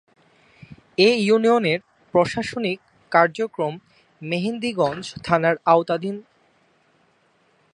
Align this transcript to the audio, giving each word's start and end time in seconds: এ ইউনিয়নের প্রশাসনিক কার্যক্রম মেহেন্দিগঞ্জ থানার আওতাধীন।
এ 0.97 1.09
ইউনিয়নের 1.25 1.79
প্রশাসনিক 2.13 2.79
কার্যক্রম 3.11 3.73
মেহেন্দিগঞ্জ 4.21 5.03
থানার 5.25 5.55
আওতাধীন। 5.65 6.15